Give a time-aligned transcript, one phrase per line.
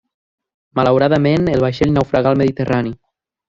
[0.79, 2.97] Malauradament el vaixell naufragà al Mediterrani.